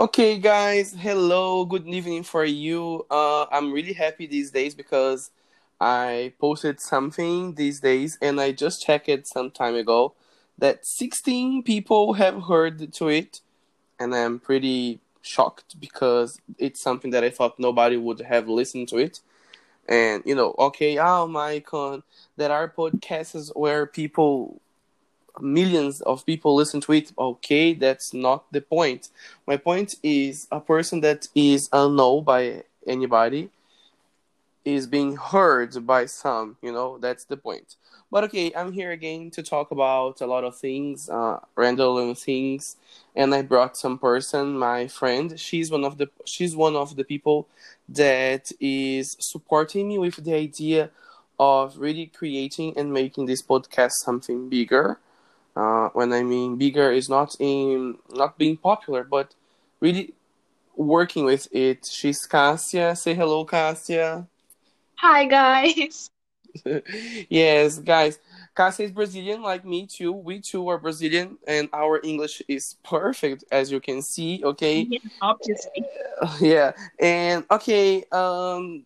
[0.00, 0.94] Okay, guys.
[0.98, 1.66] Hello.
[1.66, 3.04] Good evening for you.
[3.10, 5.30] Uh, I'm really happy these days because
[5.78, 10.14] I posted something these days, and I just checked it some time ago
[10.56, 13.42] that 16 people have heard to it,
[13.98, 18.96] and I'm pretty shocked because it's something that I thought nobody would have listened to
[18.96, 19.20] it.
[19.86, 22.04] And you know, okay, oh my con,
[22.38, 24.62] there are podcasts where people
[25.40, 27.12] millions of people listen to it.
[27.18, 29.08] Okay that's not the point.
[29.46, 33.50] My point is a person that is unknown by anybody
[34.64, 37.76] is being heard by some you know that's the point.
[38.10, 42.76] But okay i'm here again to talk about a lot of things uh, random things.
[43.16, 45.38] And i brought some person my friend.
[45.38, 47.48] She's one of the she's one of the people
[47.88, 50.90] that is supporting me with the idea
[51.38, 54.98] of really creating and making this podcast something bigger
[55.60, 59.34] uh, when I mean bigger is not in not being popular, but
[59.80, 60.14] really
[60.74, 61.86] working with it.
[61.86, 62.96] She's Cassia.
[62.96, 64.26] Say hello, Cassia.
[64.96, 66.10] Hi, guys.
[67.28, 68.18] yes, guys.
[68.56, 70.12] Cassia is Brazilian, like me too.
[70.12, 74.42] We too are Brazilian, and our English is perfect, as you can see.
[74.42, 74.88] Okay.
[74.90, 75.84] Yeah, obviously.
[76.40, 78.04] Yeah, and okay.
[78.10, 78.84] Um,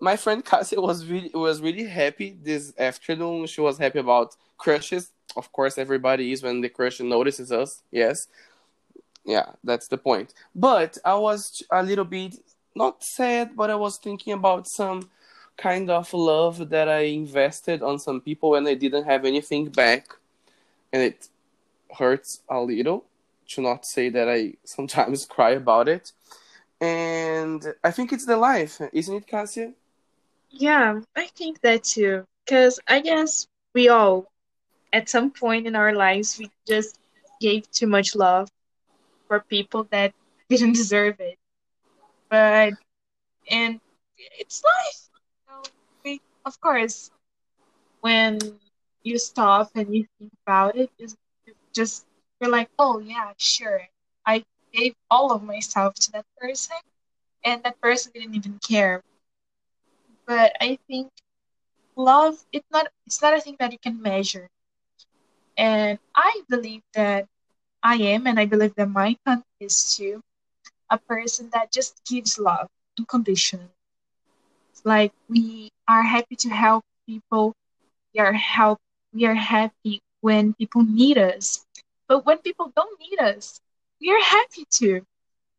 [0.00, 3.46] my friend Cassia was really was really happy this afternoon.
[3.46, 7.82] She was happy about crushes of course everybody is when the crush notices us.
[7.90, 8.26] Yes.
[9.24, 10.34] Yeah that's the point.
[10.54, 12.34] But i was a little bit
[12.74, 15.00] not sad but i was thinking about some
[15.56, 20.04] kind of love that i invested on some people and i didn't have anything back.
[20.92, 21.28] And it
[21.98, 23.04] hurts a little
[23.50, 26.12] to not say that i sometimes cry about it.
[26.80, 29.72] And i think it's the life isn't it cassia?
[30.50, 32.24] Yeah i think that too.
[32.44, 34.30] Because i guess we all
[34.92, 36.98] at some point in our lives we just
[37.40, 38.50] gave too much love
[39.28, 40.12] for people that
[40.48, 41.38] didn't deserve it.
[42.30, 42.74] But
[43.50, 43.80] and
[44.38, 45.08] it's life.
[46.04, 47.10] We, of course,
[48.00, 48.38] when
[49.02, 51.16] you stop and you think about it, it's
[51.74, 52.06] just
[52.40, 53.82] you're like, oh yeah, sure.
[54.26, 56.76] I gave all of myself to that person,
[57.44, 59.02] and that person didn't even care.
[60.26, 61.10] But I think
[61.96, 64.48] love it's not it's not a thing that you can measure
[65.58, 67.26] and I believe that
[67.82, 70.22] I am, and I believe that my country is too,
[70.90, 73.70] a person that just gives love unconditionally.
[74.84, 77.54] Like we are happy to help people.
[78.14, 78.78] We are help.
[79.12, 81.64] We are happy when people need us.
[82.08, 83.60] But when people don't need us,
[84.00, 85.04] we are happy too.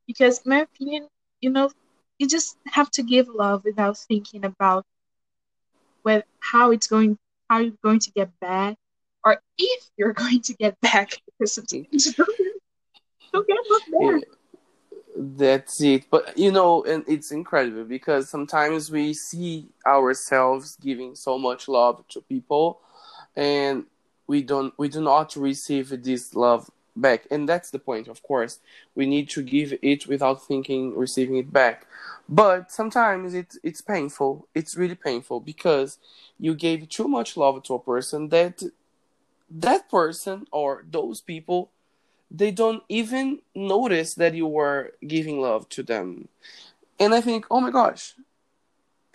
[0.07, 1.07] Because my opinion,
[1.41, 1.71] you know,
[2.19, 4.85] you just have to give love without thinking about
[6.03, 7.17] with how it's going
[7.49, 8.75] how you're going to get back
[9.23, 11.85] or if you're going to get back because you
[13.31, 14.23] don't, get.
[15.15, 16.05] That's it.
[16.09, 22.03] But you know, and it's incredible because sometimes we see ourselves giving so much love
[22.09, 22.79] to people
[23.35, 23.85] and
[24.27, 27.25] we don't we do not receive this love back.
[27.31, 28.59] And that's the point, of course.
[28.95, 31.87] We need to give it without thinking receiving it back.
[32.27, 34.47] But sometimes it it's painful.
[34.53, 35.97] It's really painful because
[36.39, 38.61] you gave too much love to a person that
[39.49, 41.71] that person or those people
[42.31, 46.27] they don't even notice that you were giving love to them.
[46.99, 48.15] And i think oh my gosh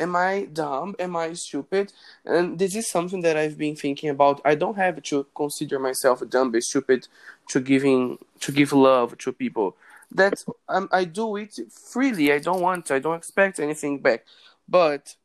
[0.00, 0.94] am i dumb?
[0.98, 1.92] Am i stupid?
[2.24, 4.40] And this is something that i've been thinking about.
[4.44, 7.06] I don't have to consider myself dumb or stupid
[7.48, 9.76] to giving to give love to people.
[10.10, 12.32] That um, i do it freely.
[12.32, 14.24] I don't want i don't expect anything back.
[14.68, 15.16] But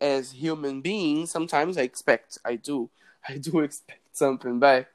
[0.00, 2.90] as human beings sometimes i expect i do
[3.28, 4.88] I do expect something back,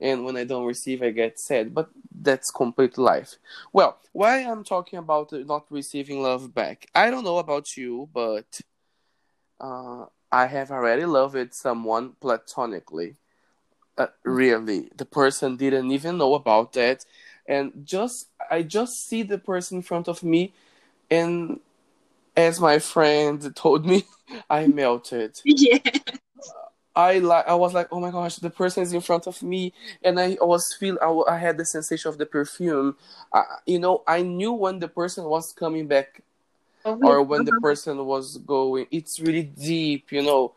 [0.00, 1.74] and when I don't receive, I get sad.
[1.74, 3.36] But that's complete life.
[3.72, 6.86] Well, why I'm talking about not receiving love back?
[6.94, 8.60] I don't know about you, but
[9.60, 13.16] uh, I have already loved someone platonically.
[13.98, 17.04] Uh, really, the person didn't even know about that,
[17.46, 20.54] and just I just see the person in front of me,
[21.10, 21.60] and
[22.36, 24.04] as my friend told me,
[24.50, 25.40] I melted.
[25.44, 25.78] Yeah.
[27.00, 29.72] I like I was like, oh my gosh, the person is in front of me,
[30.02, 32.96] and I was feel I, I had the sensation of the perfume.
[33.32, 36.22] I, you know, I knew when the person was coming back,
[36.84, 37.60] oh, or when the uh-huh.
[37.60, 38.86] person was going.
[38.90, 40.52] It's really deep, you know.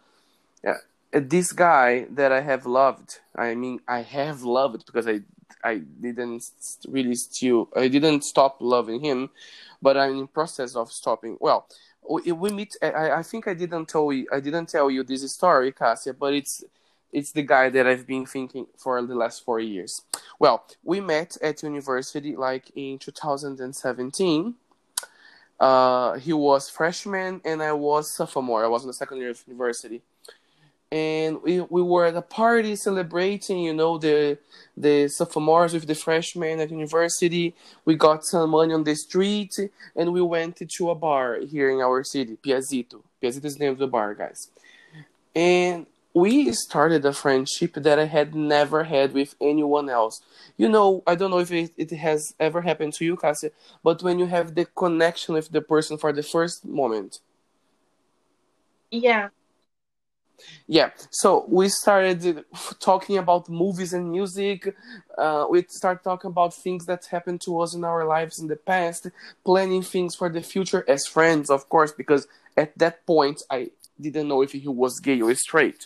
[0.63, 0.77] Yeah,
[1.11, 3.19] this guy that I have loved.
[3.35, 5.21] I mean, I have loved because I
[5.63, 6.43] I didn't
[6.87, 9.29] really still I didn't stop loving him,
[9.81, 11.37] but I'm in process of stopping.
[11.39, 11.67] Well,
[12.09, 12.75] we, meet.
[12.81, 14.27] I, I think I didn't tell you.
[14.31, 16.63] I didn't tell you this story, Cassia, but it's
[17.13, 20.01] it's the guy that I've been thinking for the last four years.
[20.39, 24.55] Well, we met at university like in 2017.
[25.59, 28.65] Uh, he was freshman and I was sophomore.
[28.65, 30.01] I was in the second year of university,
[30.93, 34.37] and we we were at a party celebrating, you know, the
[34.77, 37.55] the sophomores with the freshmen at university.
[37.83, 39.55] We got some money on the street
[39.95, 43.01] and we went to a bar here in our city, Piazzito.
[43.19, 44.51] Piazzito is the name of the bar, guys.
[45.35, 50.21] And we started a friendship that I had never had with anyone else.
[50.57, 53.49] You know, I don't know if it, it has ever happened to you, Cassia,
[53.83, 57.17] but when you have the connection with the person for the first moment.
[58.91, 59.29] Yeah.
[60.67, 62.45] Yeah, so we started
[62.79, 64.75] talking about movies and music.
[65.17, 68.55] Uh, we started talking about things that happened to us in our lives in the
[68.55, 69.07] past,
[69.45, 72.27] planning things for the future as friends, of course, because
[72.57, 75.85] at that point I didn't know if he was gay or straight,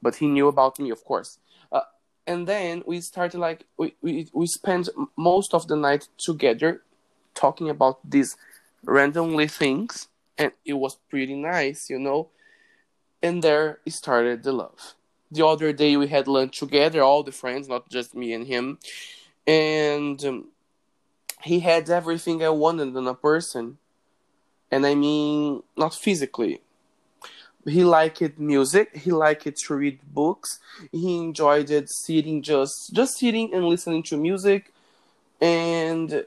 [0.00, 1.38] but he knew about me, of course.
[1.72, 1.80] Uh,
[2.26, 6.82] and then we started like we, we we spent most of the night together,
[7.34, 8.36] talking about these
[8.84, 12.28] randomly things, and it was pretty nice, you know.
[13.22, 14.94] And there started the love.
[15.30, 18.78] The other day we had lunch together, all the friends, not just me and him,
[19.46, 20.44] and um,
[21.42, 23.78] he had everything I wanted in a person,
[24.70, 26.62] and I mean not physically,
[27.68, 30.58] he liked music he liked to read books.
[30.92, 34.72] He enjoyed it sitting just just sitting and listening to music.
[35.40, 36.24] And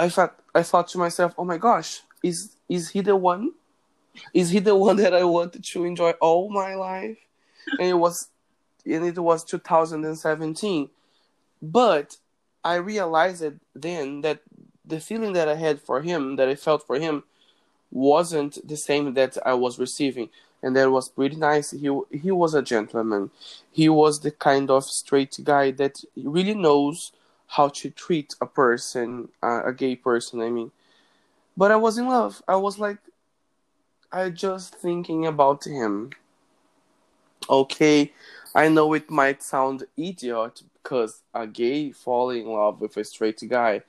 [0.00, 3.52] i thought i thought to myself oh my gosh is is he the one
[4.34, 7.18] is he the one that i wanted to enjoy all my life
[7.78, 8.28] and it was
[8.86, 10.88] and it was 2017
[11.60, 12.16] but
[12.64, 13.44] i realized
[13.74, 14.40] then that
[14.84, 17.22] the feeling that i had for him that i felt for him
[17.90, 20.28] wasn't the same that i was receiving
[20.62, 21.70] and that was pretty nice.
[21.70, 23.30] He he was a gentleman.
[23.70, 27.12] He was the kind of straight guy that really knows
[27.46, 30.40] how to treat a person, uh, a gay person.
[30.40, 30.70] I mean,
[31.56, 32.42] but I was in love.
[32.48, 32.98] I was like,
[34.12, 36.10] I just thinking about him.
[37.48, 38.12] Okay,
[38.54, 43.42] I know it might sound idiot because a gay falling in love with a straight
[43.48, 43.82] guy.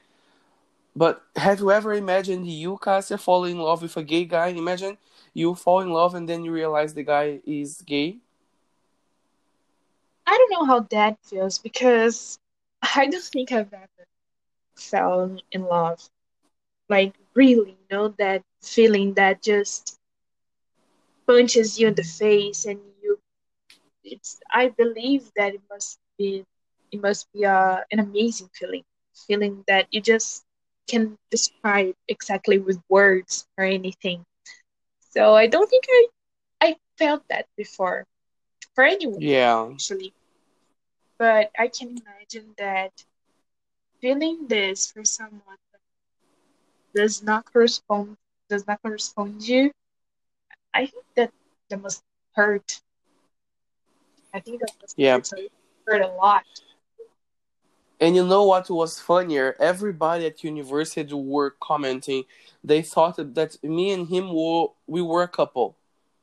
[0.95, 4.47] But have you ever imagined you, Cassia, falling in love with a gay guy?
[4.47, 4.97] Imagine
[5.33, 8.17] you fall in love and then you realize the guy is gay?
[10.27, 12.39] I don't know how that feels because
[12.81, 14.07] I don't think I've ever
[14.75, 16.09] fell in love.
[16.89, 19.98] Like really, you know, that feeling that just
[21.29, 23.19] punches you in the face and you
[24.03, 26.45] it's I believe that it must be
[26.91, 28.83] it must be a, uh, an amazing feeling.
[29.27, 30.45] Feeling that you just
[30.89, 34.25] can describe exactly with words or anything.
[35.11, 36.07] So I don't think I
[36.61, 38.05] I felt that before
[38.75, 39.23] for anyone.
[39.23, 39.69] Yeah.
[39.73, 40.13] Actually.
[41.19, 43.05] But I can imagine that
[44.01, 45.57] feeling this for someone
[46.95, 48.17] does not correspond
[48.49, 49.71] does not correspond you.
[50.73, 51.31] I think that
[51.69, 52.81] that must hurt.
[54.33, 55.15] I think that must yeah.
[55.15, 55.31] hurt,
[55.85, 56.43] hurt a lot.
[58.01, 59.55] And you know what was funnier?
[59.59, 62.23] Everybody at university were commenting.
[62.63, 65.75] They thought that me and him were we were a couple.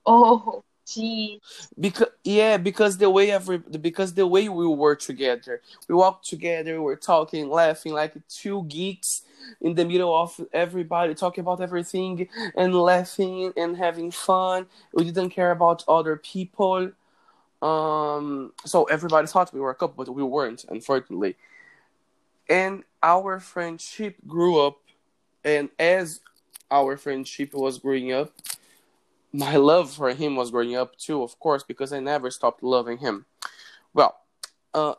[0.07, 1.41] Oh, gee.
[1.79, 6.75] Because yeah, because the way every because the way we were together, we walked together,
[6.75, 9.23] we were talking, laughing like two geeks
[9.61, 14.67] in the middle of everybody talking about everything and laughing and having fun.
[14.93, 16.93] We didn't care about other people.
[17.63, 21.37] Um, so everybody thought we were a couple, but we weren't, unfortunately
[22.49, 24.79] and our friendship grew up
[25.45, 26.21] and as
[26.71, 28.33] our friendship was growing up
[29.37, 32.99] my love for him was growing up too of course because i never stopped loving
[32.99, 33.27] him
[33.93, 34.17] well
[34.73, 34.95] uh,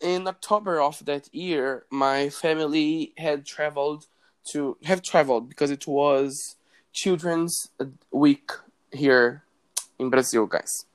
[0.00, 4.06] in october of that year my family had traveled
[4.44, 6.56] to have traveled because it was
[6.92, 7.68] children's
[8.10, 8.50] week
[8.92, 9.44] here
[9.98, 10.86] in brazil guys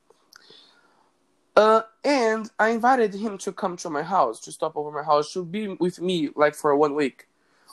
[1.56, 5.34] uh, and I invited him to come to my house, to stop over my house,
[5.34, 7.28] to be with me like for one week.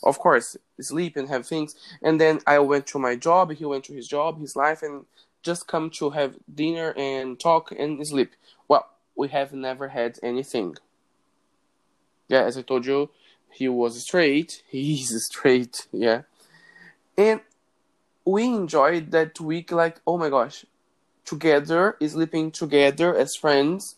[0.07, 1.75] Of course, sleep and have things.
[2.01, 5.05] And then I went to my job, he went to his job, his life, and
[5.43, 8.33] just come to have dinner and talk and sleep.
[8.69, 8.87] Well,
[9.17, 10.77] we have never had anything.
[12.29, 13.11] Yeah, as I told you,
[13.51, 14.63] he was straight.
[14.69, 16.23] He's straight, yeah.
[17.19, 17.41] And
[18.25, 20.65] we enjoyed that week like, oh my gosh,
[21.25, 23.97] together, sleeping together as friends.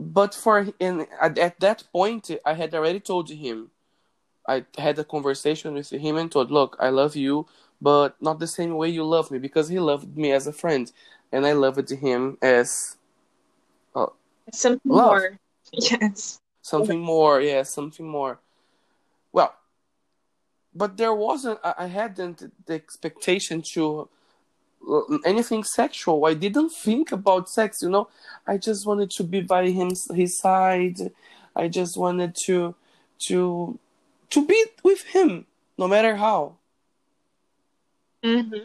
[0.00, 3.70] But for in at, at that point, I had already told him.
[4.46, 7.46] I had a conversation with him and told, "Look, I love you,
[7.80, 10.90] but not the same way you love me because he loved me as a friend.
[11.34, 12.96] and I loved him as
[13.96, 14.06] uh,
[14.52, 15.06] something love.
[15.06, 15.38] more.
[15.72, 16.38] Yes.
[16.60, 17.40] something more.
[17.40, 18.38] Yeah, something more.
[19.32, 19.54] Well,
[20.74, 21.58] but there wasn't.
[21.64, 24.08] I, I hadn't the expectation to
[24.86, 26.26] uh, anything sexual.
[26.26, 27.78] I didn't think about sex.
[27.80, 28.08] You know,
[28.46, 30.98] I just wanted to be by him, his side.
[31.56, 32.74] I just wanted to
[33.28, 33.78] to
[34.32, 35.46] to be with him,
[35.78, 36.56] no matter how.
[38.22, 38.64] hmm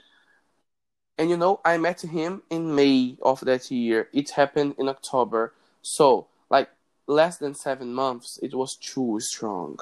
[1.17, 4.09] And you know, I met him in May of that year.
[4.13, 5.53] It happened in October.
[5.81, 6.69] So, like
[7.07, 9.79] less than seven months, it was too strong.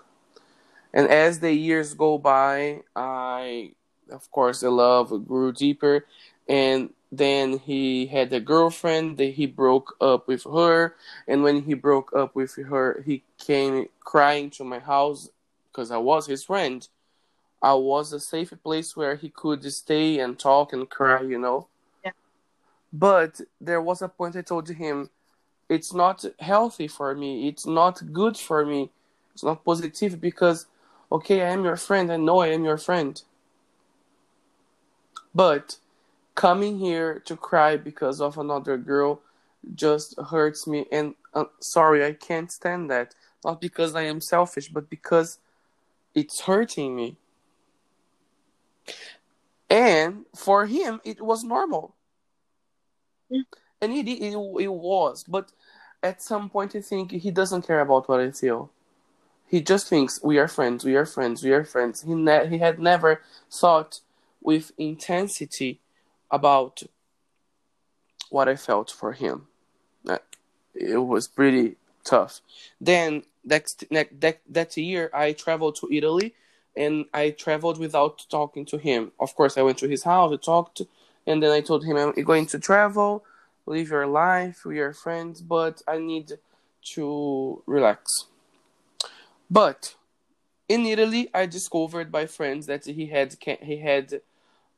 [0.93, 3.73] And as the years go by, I,
[4.11, 6.05] of course, the love grew deeper.
[6.47, 10.95] And then he had a girlfriend that he broke up with her.
[11.27, 15.29] And when he broke up with her, he came crying to my house
[15.75, 16.87] because I was his friend.
[17.61, 21.67] I was a safe place where he could stay and talk and cry, you know.
[22.03, 22.11] Yeah.
[22.93, 25.09] But there was a point I told him,
[25.67, 27.47] it's not healthy for me.
[27.47, 28.89] It's not good for me.
[29.33, 30.67] It's not positive because,
[31.11, 32.11] okay, I am your friend.
[32.11, 33.21] I know I am your friend.
[35.33, 35.77] But
[36.35, 39.21] coming here to cry because of another girl
[39.73, 40.85] just hurts me.
[40.91, 43.15] And uh, sorry, I can't stand that.
[43.43, 45.39] Not because I am selfish, but because
[46.15, 47.17] it's hurting me.
[49.69, 51.95] And for him, it was normal.
[53.29, 53.41] Yeah.
[53.81, 55.23] And it, it, it was.
[55.27, 55.51] But
[56.01, 58.71] at some point, I think he doesn't care about what I feel.
[59.47, 62.01] He just thinks we are friends, we are friends, we are friends.
[62.01, 63.99] He, ne- he had never thought
[64.41, 65.81] with intensity
[66.31, 66.81] about
[68.29, 69.47] what I felt for him.
[70.75, 72.41] It was pretty tough.
[72.81, 76.33] Then next, next that, that year, I traveled to Italy
[76.75, 79.11] and I traveled without talking to him.
[79.19, 80.81] Of course, I went to his house, I talked,
[81.25, 83.23] and then I told him, I'm going to travel,
[83.65, 86.33] live your life, we are friends, but I need
[86.95, 88.25] to relax.
[89.49, 89.95] But
[90.67, 94.21] in Italy, I discovered by friends that he had he had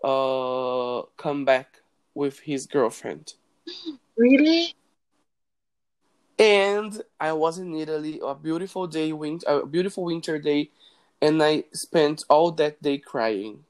[0.03, 1.81] uh come back
[2.13, 3.33] with his girlfriend.
[4.17, 4.74] Really?
[6.39, 10.70] And I was in Italy, a beautiful day, win- a beautiful winter day,
[11.22, 13.63] and I spent all that day crying.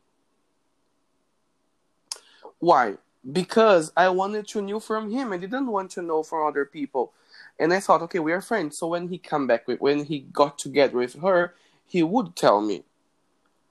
[2.60, 2.98] Why?
[3.30, 5.32] Because I wanted to know from him.
[5.32, 7.14] I didn't want to know from other people.
[7.60, 8.78] And I thought, okay, we are friends.
[8.78, 11.56] So when he come back with, when he got together with her,
[11.86, 12.84] he would tell me.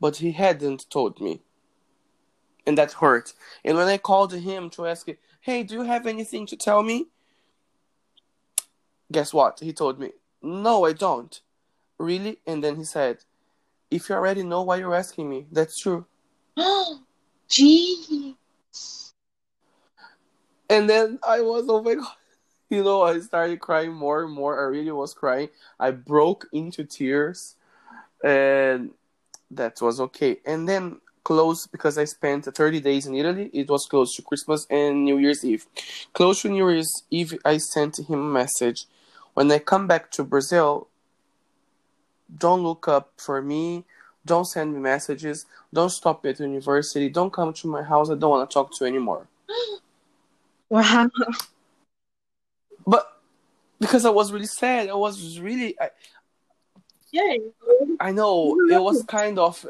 [0.00, 1.42] But he hadn't told me.
[2.66, 3.34] And that hurt.
[3.64, 5.06] And when I called him to ask,
[5.40, 7.06] hey, do you have anything to tell me?
[9.10, 9.60] Guess what?
[9.60, 10.10] He told me,
[10.42, 11.40] no, I don't.
[11.98, 12.38] Really?
[12.46, 13.18] And then he said,
[13.90, 16.06] if you already know why you're asking me, that's true.
[17.48, 18.36] Gee.
[20.68, 22.06] And then I was, oh my god.
[22.68, 24.58] You know, I started crying more and more.
[24.58, 25.50] I really was crying.
[25.78, 27.54] I broke into tears.
[28.24, 28.90] And
[29.52, 30.38] that was okay.
[30.44, 34.66] And then close, because I spent 30 days in Italy, it was close to Christmas
[34.68, 35.64] and New Year's Eve.
[36.12, 38.86] Close to New Year's Eve, I sent him a message.
[39.36, 40.88] When I come back to Brazil,
[42.38, 43.84] don't look up for me.
[44.24, 45.44] Don't send me messages.
[45.74, 47.10] Don't stop at university.
[47.10, 48.08] Don't come to my house.
[48.08, 49.28] I don't want to talk to you anymore.
[50.68, 51.08] Wow.
[52.84, 53.20] But
[53.78, 55.78] because I was really sad, I was really.
[55.80, 55.90] I,
[57.12, 57.36] Yeah.
[58.00, 59.64] I know it was kind of.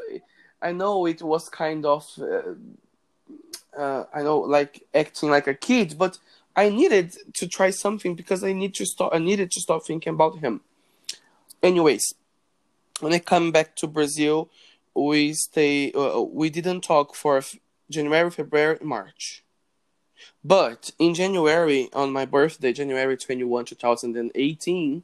[0.59, 2.07] I know it was kind of.
[2.17, 2.55] Uh,
[3.79, 6.17] uh, I know, like acting like a kid, but
[6.57, 9.13] I needed to try something because I need to stop.
[9.13, 10.61] I needed to stop thinking about him.
[11.61, 12.15] Anyways,
[12.99, 14.49] when I come back to Brazil,
[14.95, 15.91] we stay.
[15.91, 17.43] Uh, we didn't talk for
[17.91, 19.43] January, February, March.
[20.43, 25.03] But in January, on my birthday, January 21, 2018,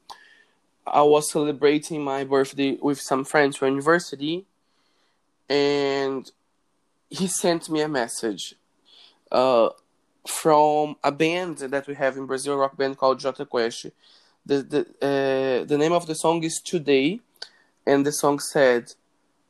[0.87, 4.45] I was celebrating my birthday with some friends from university,
[5.47, 6.29] and
[7.09, 8.55] he sent me a message
[9.31, 9.69] uh,
[10.27, 13.87] from a band that we have in Brazil, a rock band called Jota Quest.
[14.45, 17.21] The, the, uh, the name of the song is Today,
[17.85, 18.93] and the song said,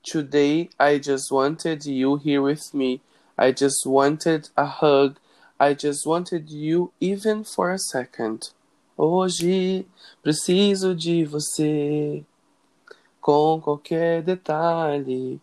[0.04, 3.02] Today I just wanted you here with me.
[3.38, 5.18] I just wanted a hug.
[5.60, 8.52] I just wanted you even for a second.
[8.98, 9.86] Hoje
[10.22, 12.24] preciso de você
[13.22, 15.40] com qualquer detalhe.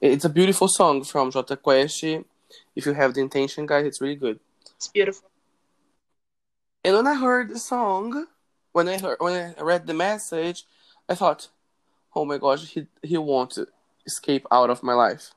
[0.00, 2.02] It's a beautiful song from Jota Quest.
[2.74, 4.40] If you have the intention, guys, it's really good.
[4.82, 5.30] It's beautiful.
[6.82, 8.26] And when I heard the song,
[8.72, 10.64] when I heard when I read the message,
[11.08, 11.50] I thought,
[12.16, 13.56] "Oh my gosh, he he won't
[14.04, 15.34] escape out of my life."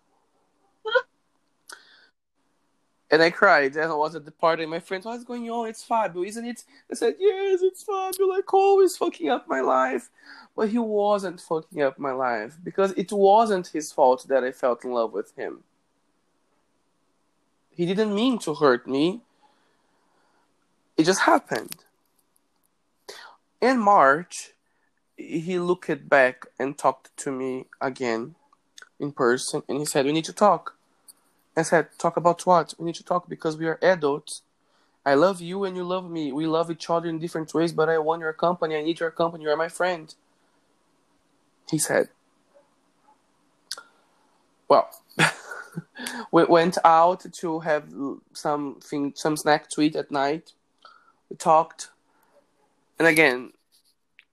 [3.12, 3.76] and I cried.
[3.76, 5.70] And I was at the party, and my friends, what's going on?
[5.70, 6.64] It's Fabio, isn't it?
[6.92, 8.26] I said, yes, it's Fabio.
[8.26, 10.10] Like always, fucking up my life.
[10.56, 14.84] But he wasn't fucking up my life because it wasn't his fault that I felt
[14.84, 15.64] in love with him.
[17.70, 19.22] He didn't mean to hurt me.
[20.98, 21.76] It just happened.
[23.62, 24.52] In March,
[25.18, 28.36] he looked back and talked to me again
[29.00, 30.78] in person and he said, We need to talk.
[31.58, 32.74] I said, Talk about what?
[32.78, 34.42] We need to talk because we are adults.
[35.06, 36.32] I love you and you love me.
[36.32, 38.76] We love each other in different ways, but I want your company.
[38.76, 39.44] I need your company.
[39.44, 40.14] You are my friend.
[41.70, 42.10] He said,
[44.68, 44.90] Well,
[46.32, 47.94] we went out to have
[48.34, 50.54] something, some snack to eat at night.
[51.30, 51.90] We talked.
[53.00, 53.54] And again,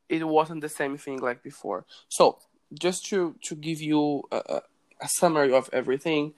[0.08, 1.84] it wasn't the same thing like before.
[2.08, 2.38] So,
[2.72, 4.62] just to, to give you a,
[5.00, 6.34] a summary of everything,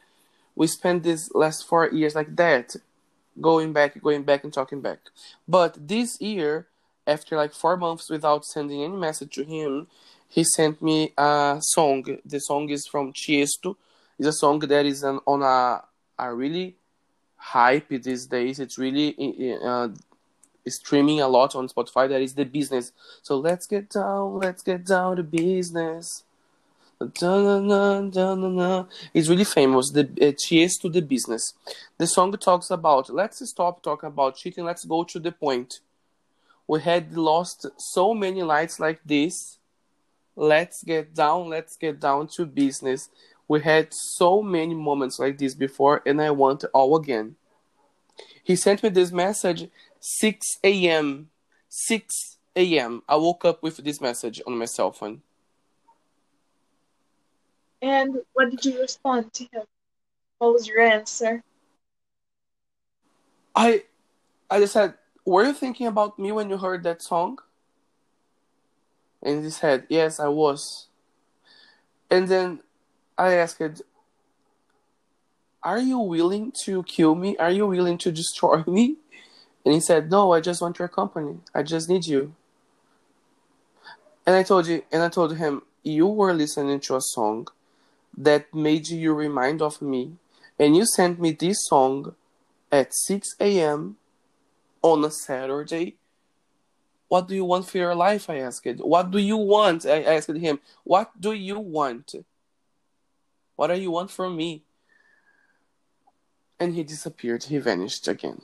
[0.55, 2.75] we spent these last four years like that,
[3.41, 4.99] going back, going back, and talking back.
[5.47, 6.67] But this year,
[7.07, 9.89] after like four months without sending any message to him,
[10.29, 12.19] he sent me a song.
[12.25, 13.77] The song is from Tiesto.
[14.19, 15.83] It's a song that is an, on a
[16.19, 16.77] a really
[17.37, 18.61] hype these days.
[18.61, 19.15] It's really
[19.63, 19.89] uh,
[20.67, 22.09] streaming a lot on Spotify.
[22.09, 22.93] That is the business.
[23.23, 26.25] So let's get down, let's get down to business.
[27.01, 27.23] It's
[29.29, 29.91] really famous.
[29.91, 30.33] The uh,
[30.81, 31.55] to the business.
[31.99, 34.65] The song talks about let's stop talking about cheating.
[34.65, 35.81] Let's go to the point.
[36.67, 39.59] We had lost so many lights like this.
[40.37, 41.49] Let's get down.
[41.51, 43.11] Let's get down to business.
[43.47, 47.37] We had so many moments like this before, and I want all again.
[48.43, 49.69] He sent me this message
[50.07, 51.31] 6 a.m.
[51.71, 53.03] 6 a.m.
[53.09, 55.23] I woke up with this message on my cell phone.
[57.81, 59.63] And what did you respond to him?
[60.37, 61.43] What was your answer?
[63.57, 63.85] I
[64.51, 64.93] I just said,
[65.25, 67.39] Were you thinking about me when you heard that song?
[69.23, 70.89] And he said, Yes, I was.
[72.11, 72.61] And then
[73.17, 73.63] I asked,
[75.63, 77.39] Are you willing to kill me?
[77.39, 78.99] Are you willing to destroy me?
[79.65, 81.39] And he said, No, I just want your company.
[81.55, 82.35] I just need you.
[84.27, 87.49] And I told you and I told him, You were listening to a song
[88.17, 90.13] that made you remind of me.
[90.59, 92.15] And you sent me this song
[92.71, 93.97] at 6 a.m.
[94.83, 95.97] on a Saturday.
[97.09, 98.31] What do you want for your life?
[98.31, 98.67] I asked.
[98.79, 99.85] What do you want?
[99.87, 100.61] I asked him.
[100.85, 102.15] What do you want?
[103.57, 104.63] What do you want from me?
[106.59, 107.45] And he disappeared.
[107.45, 108.43] He vanished again.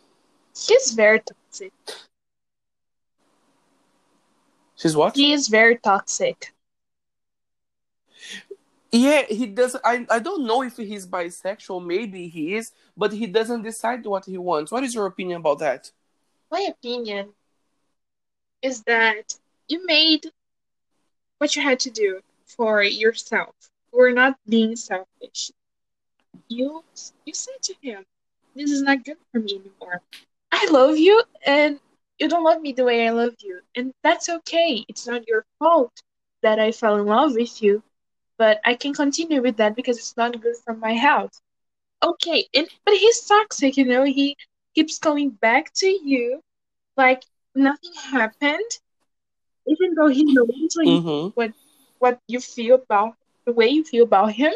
[0.55, 1.73] He's very toxic.
[4.77, 5.17] She's what?
[5.17, 6.55] He is very toxic.
[8.93, 9.77] Yeah, he does.
[9.85, 11.85] I I don't know if he's bisexual.
[11.87, 14.73] Maybe he is, but he doesn't decide what he wants.
[14.73, 15.93] What is your opinion about that?
[16.51, 17.35] My opinion
[18.63, 19.35] is that
[19.69, 20.27] you made
[21.39, 23.55] what you had to do for yourself.
[23.93, 25.53] We're not being selfish.
[26.49, 26.83] You
[27.25, 28.05] you said to him,
[28.57, 30.03] "This is not good for me anymore.
[30.53, 31.81] I love you, and
[32.19, 34.85] you don't love me the way I love you, and that's okay.
[34.89, 36.03] It's not your fault
[36.43, 37.83] that I fell in love with you."
[38.39, 41.41] but I can continue with that because it's not good for my health.
[42.03, 44.05] Okay, and but he's toxic, you know.
[44.05, 44.37] He
[44.75, 46.41] keeps going back to you
[46.97, 48.71] like nothing happened,
[49.67, 51.29] even though he knows like, mm-hmm.
[51.35, 51.53] what
[51.99, 53.15] what you feel about
[53.47, 54.53] the way you feel about him.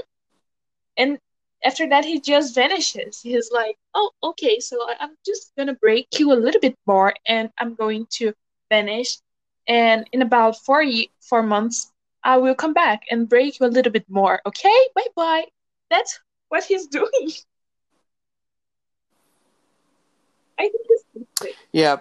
[0.96, 1.18] And
[1.64, 3.22] after that, he just vanishes.
[3.22, 7.50] He's like, "Oh, okay, so I'm just gonna break you a little bit more, and
[7.58, 8.34] I'm going to
[8.70, 9.18] vanish."
[9.66, 10.84] And in about four
[11.20, 14.40] four months, I will come back and break you a little bit more.
[14.46, 14.78] Okay?
[14.94, 15.46] Bye bye.
[15.90, 17.30] That's what he's doing.
[20.58, 21.98] I think he's Yeah.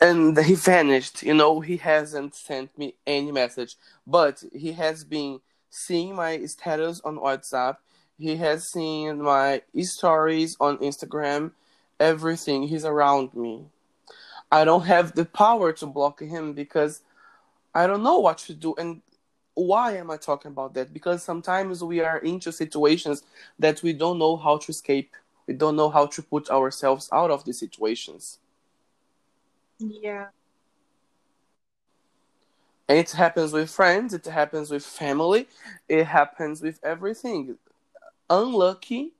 [0.00, 1.22] And he vanished.
[1.22, 5.40] You know, he hasn't sent me any message, but he has been
[5.72, 7.78] seeing my status on WhatsApp.
[8.18, 11.52] He has seen my stories on Instagram.
[11.98, 12.68] Everything.
[12.68, 13.64] He's around me.
[14.50, 17.00] I don't have the power to block him because
[17.74, 18.74] I don't know what to do.
[18.76, 19.00] And
[19.54, 20.92] why am I talking about that?
[20.92, 23.22] Because sometimes we are into situations
[23.58, 25.16] that we don't know how to escape.
[25.46, 28.40] We don't know how to put ourselves out of the situations.
[29.78, 30.26] Yeah.
[32.88, 35.48] It happens with friends, it happens with family,
[35.88, 37.56] it happens with everything.
[38.28, 39.12] Unlucky,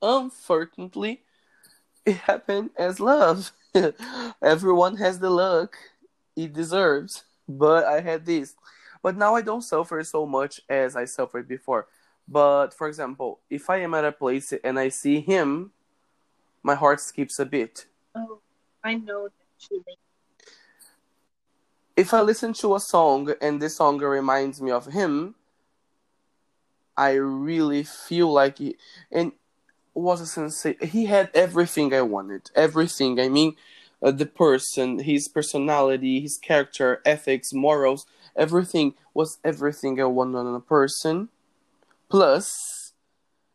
[0.00, 1.22] unfortunately,
[2.06, 3.52] it happened as love.
[4.42, 5.76] Everyone has the luck
[6.36, 8.54] it deserves but I had this.
[9.02, 11.86] But now I don't suffer so much as I suffered before.
[12.28, 15.72] But for example, if I am at a place and I see him,
[16.62, 17.86] my heart skips a bit.
[18.14, 18.40] Oh,
[18.84, 20.07] I know that.
[21.98, 25.34] If I listen to a song and this song reminds me of him,
[26.96, 28.76] I really feel like he
[29.10, 29.32] and
[29.94, 30.86] was a sensation.
[30.86, 32.52] He had everything I wanted.
[32.54, 33.18] Everything.
[33.18, 33.56] I mean,
[34.00, 38.06] uh, the person, his personality, his character, ethics, morals,
[38.36, 41.30] everything was everything I wanted in a person.
[42.08, 42.92] Plus,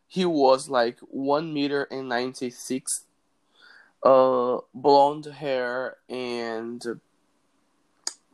[0.06, 3.06] he was like one meter and ninety six,
[4.04, 7.00] uh, blonde hair and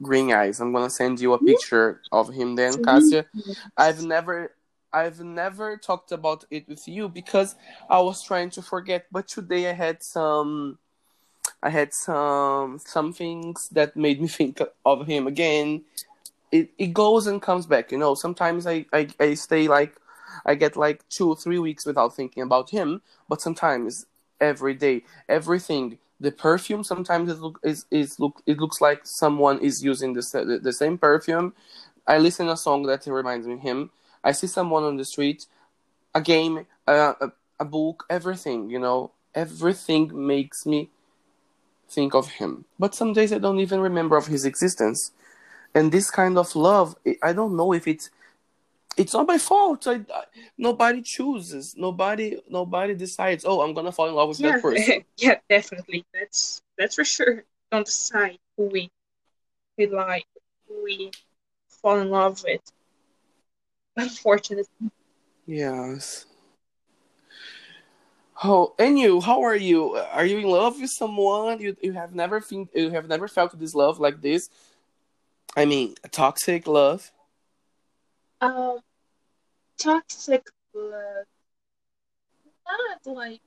[0.02, 0.60] green eyes.
[0.60, 3.26] I'm gonna send you a picture of him then, Cassia.
[3.78, 4.54] I've never
[4.92, 7.56] I've never talked about it with you because
[7.90, 10.80] I was trying to forget, but today I had some
[11.62, 15.84] I had some some things that made me think of him again.
[16.52, 18.16] It it goes and comes back, you know.
[18.16, 19.96] Sometimes I, I, I stay like
[20.46, 24.06] I get like two or three weeks without thinking about him, but sometimes
[24.42, 29.60] every day, everything the perfume sometimes it look is, is look it looks like someone
[29.60, 31.54] is using the, the, same perfume.
[32.06, 33.92] I listen a song that reminds me him.
[34.24, 35.46] I see someone on the street
[36.14, 39.12] a game a, a, a book everything you know?
[39.36, 40.90] Everything makes me
[41.88, 42.66] think of him.
[42.78, 45.12] But some days i don't even remember of his existence.
[45.74, 48.10] And this kind of love i don't know if it's
[49.00, 49.88] it's not my fault.
[49.88, 50.24] I, I,
[50.58, 51.76] nobody chooses.
[51.78, 53.46] Nobody nobody decides.
[53.46, 55.06] Oh, I'm gonna fall in love with Yeah, that person.
[55.18, 56.06] yeah, definitely.
[56.14, 57.46] That's that's for sure.
[57.72, 58.92] Don't decide who we
[59.78, 60.26] we like,
[60.68, 61.12] who we
[61.82, 62.62] fall in love with.
[63.96, 64.92] Unfortunately.
[65.46, 66.26] Yes.
[68.44, 69.22] Oh, and you?
[69.22, 69.96] How are you?
[69.96, 71.60] Are you in love with someone?
[71.60, 74.50] You you have never think you have never felt this love like this?
[75.56, 77.12] I mean, toxic love.
[78.42, 78.80] Um,
[79.80, 80.44] toxic
[80.76, 81.26] love,
[82.68, 83.42] not like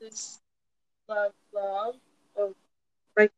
[0.00, 0.40] this
[1.08, 1.96] love, love
[2.36, 2.54] of
[3.16, 3.32] like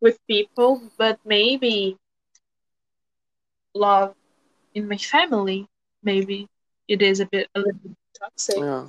[0.00, 1.96] with people, but maybe
[3.74, 4.14] love
[4.74, 5.66] in my family.
[6.02, 6.48] Maybe
[6.88, 8.58] it is a bit a little bit toxic.
[8.58, 8.86] Yeah.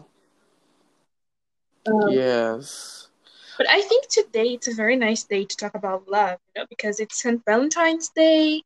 [1.88, 3.10] Um, Yes.
[3.58, 6.68] But I think today it's a very nice day to talk about love, you know,
[6.70, 7.44] because it's St.
[7.46, 8.64] Valentine's Day.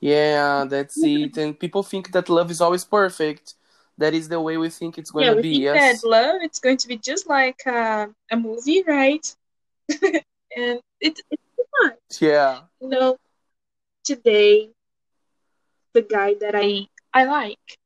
[0.00, 1.36] Yeah, that's it.
[1.36, 3.54] And people think that love is always perfect.
[3.96, 5.48] That is the way we think it's going yeah, to be.
[5.50, 6.02] Yes.
[6.02, 9.24] that love it's going to be just like uh, a movie, right?
[10.02, 11.42] and it, it's
[11.80, 11.94] not.
[12.20, 12.60] Yeah.
[12.80, 13.16] You know,
[14.04, 14.70] today
[15.94, 17.78] the guy that I I like,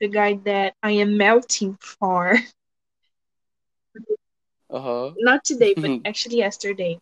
[0.00, 2.36] the guy that I am melting for,
[4.70, 5.10] Uh huh.
[5.18, 7.00] not today, but actually yesterday,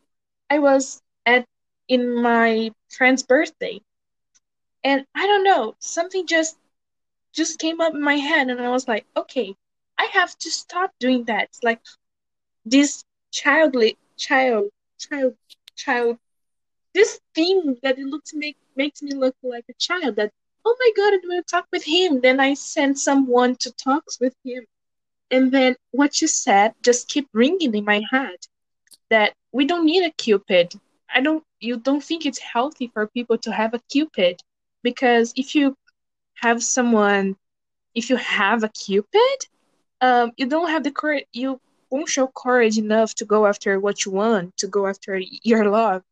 [0.49, 1.45] I was at
[1.87, 3.81] in my friend's birthday,
[4.89, 6.57] and I don't know, something just
[7.33, 9.55] just came up in my head, and I was like, okay,
[9.99, 11.45] I have to stop doing that.
[11.51, 11.81] It's like
[12.65, 15.35] this childly child child
[15.77, 16.19] child
[16.95, 20.33] this thing that it looks make makes me look like a child that
[20.65, 22.21] oh my god i want to talk with him.
[22.21, 24.65] Then i send someone to talk with him.
[25.31, 28.39] And then what you said just keep ringing in my head
[29.11, 30.75] that we don't need a cupid.
[31.15, 34.43] I don't you don't think it's healthy for people to have a cupid
[34.83, 35.77] because if you
[36.35, 37.37] have someone
[37.95, 39.39] if you have a cupid
[40.01, 41.61] um you don't have the courage you
[41.91, 46.03] won't show courage enough to go after what you want to go after your love.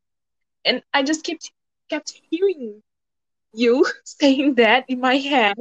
[0.64, 1.52] And i just kept
[1.90, 2.82] kept hearing
[3.52, 5.56] you saying that in my head.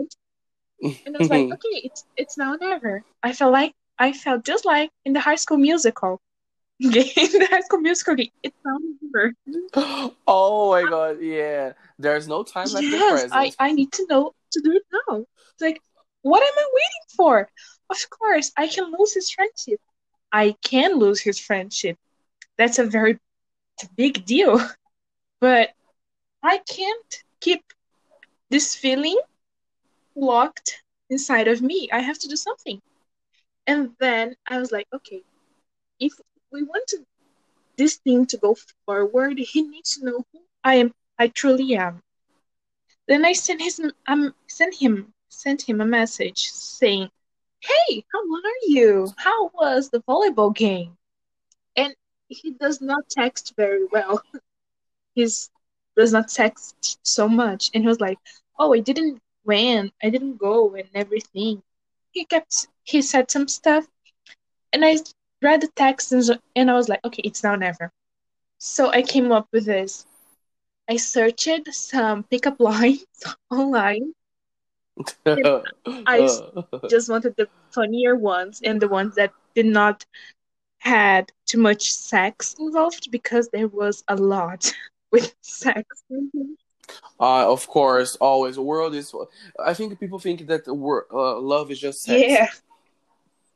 [1.05, 3.03] And i was like okay it's it's now or never.
[3.23, 6.21] I felt like i felt just like in the high school musical
[6.79, 9.31] in the high school musical game it's now or
[9.73, 11.73] never oh my god, yeah.
[11.97, 13.55] There's no time like the yes present.
[13.59, 15.25] i i need to know to do it now.
[15.53, 15.81] It's like
[16.21, 17.49] what am i waiting for?
[17.89, 19.79] Of course i can lose his friendship.
[20.31, 21.97] I can lose his friendship.
[22.57, 23.19] That's a very
[23.95, 24.59] big deal.
[25.41, 25.71] But
[26.43, 27.61] i can't keep
[28.49, 29.19] this feeling
[30.15, 31.89] locked inside of me.
[31.91, 32.81] I have to do something.
[33.67, 35.21] And then i was like okay
[35.99, 36.13] if
[36.55, 37.05] we want to,
[37.77, 39.37] this thing to go forward.
[39.39, 42.03] He needs to know who i am i truly am.
[43.07, 47.09] Then i sent his um sent him sent him a message saying
[47.61, 49.13] hey how are you?
[49.17, 50.97] How was the volleyball game?
[51.75, 51.95] And
[52.29, 54.21] he does not text very well.
[55.15, 55.49] He's
[55.97, 57.71] does not text so much.
[57.73, 58.19] And he was like
[58.59, 61.63] oh i didn't win i didn't go and everything.
[62.11, 63.87] He kept he said some stuff.
[64.73, 64.97] And i
[65.45, 66.23] read the text and,
[66.55, 67.91] and i was like okay it's now never
[68.58, 70.05] so i came up with this
[70.89, 73.05] i searched some pickup lines
[73.51, 74.13] online
[76.08, 76.39] I
[76.89, 80.05] just wanted the funnier ones and the ones that did not
[80.79, 84.71] had too much sex involved because there was a lot
[85.12, 85.84] with sex.
[87.19, 88.55] Uh, of course, always.
[88.55, 89.13] The world is.
[89.63, 92.23] I think people think that wor- uh, love is just sex.
[92.27, 92.47] Yeah.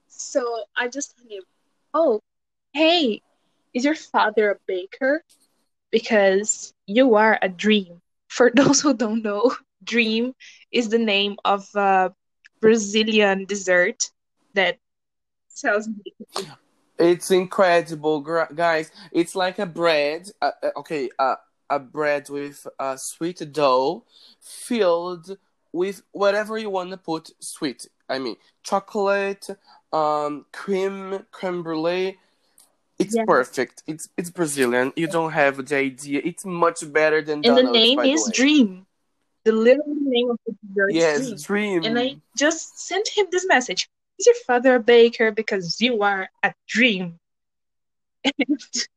[0.08, 1.43] So I just knew,
[1.93, 2.21] oh,
[2.73, 3.21] hey,
[3.73, 5.23] is your father a baker?
[5.91, 8.02] Because you are a dream.
[8.28, 9.52] For those who don't know,
[9.84, 10.34] dream
[10.71, 12.13] is the name of a
[12.62, 14.12] Brazilian dessert
[14.54, 14.78] that
[15.47, 15.89] sells.
[16.97, 18.91] It's incredible, guys.
[19.12, 20.30] It's like a bread.
[20.41, 21.36] Uh, uh, okay, uh,
[21.69, 24.04] a bread with a sweet dough
[24.41, 25.38] filled
[25.71, 27.88] with whatever you want to put sweet.
[28.10, 29.47] I mean, chocolate,
[29.91, 32.17] um, cream, creme brulee.
[32.97, 33.23] It's yeah.
[33.25, 33.84] perfect.
[33.88, 34.91] It's it's Brazilian.
[34.95, 36.21] You don't have the idea.
[36.23, 37.36] It's much better than.
[37.36, 38.86] And Donuts, the name is the Dream.
[39.45, 40.91] The literal name of the dessert.
[40.91, 41.82] Yes, Dream.
[41.82, 41.84] Dream.
[41.86, 43.89] And I just sent him this message.
[44.19, 45.32] Is your father a baker?
[45.32, 47.19] Because you are a dream.
[48.23, 48.88] it's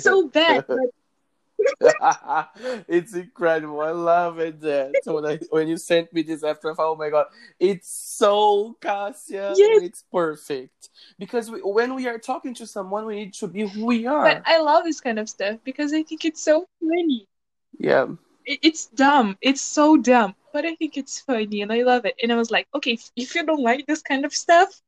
[0.00, 0.66] so bad.
[2.88, 3.80] it's incredible.
[3.80, 4.60] I love it.
[4.60, 7.26] That so when I when you sent me this after, oh my god,
[7.58, 9.54] it's so Cassia.
[9.56, 9.82] Yes.
[9.82, 13.86] It's perfect because we, when we are talking to someone, we need to be who
[13.86, 14.22] we are.
[14.22, 17.26] But I love this kind of stuff because I think it's so funny.
[17.78, 18.06] Yeah,
[18.44, 19.36] it, it's dumb.
[19.40, 22.14] It's so dumb, but I think it's funny and I love it.
[22.22, 24.80] And I was like, okay, if, if you don't like this kind of stuff,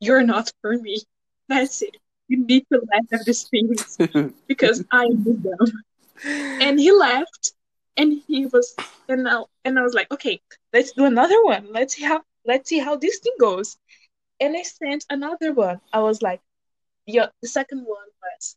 [0.00, 1.00] you're not for me.
[1.48, 1.96] That's it.
[2.28, 3.96] You need to laugh at these things
[4.46, 5.72] because I am dumb
[6.24, 7.52] and he left
[7.96, 8.74] and he was
[9.08, 10.40] and I, and I was like okay
[10.72, 11.68] let's do another one.
[11.72, 13.76] Let's see how let's see how this thing goes.
[14.40, 15.80] And I sent another one.
[15.92, 16.40] I was like
[17.06, 18.56] the, the second one was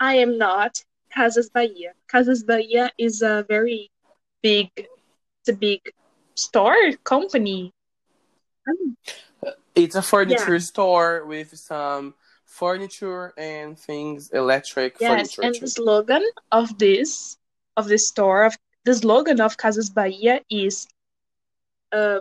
[0.00, 1.92] I am not Casas Bahia.
[2.08, 3.90] Casas Bahia is a very
[4.42, 5.80] big it's a big
[6.34, 7.72] store company.
[9.74, 10.58] It's a furniture yeah.
[10.58, 12.14] store with some
[12.48, 15.42] furniture and things, electric yes, furniture.
[15.42, 17.36] and the slogan of this
[17.76, 20.88] of the store of the slogan of Casas Bahia is
[21.92, 22.20] uh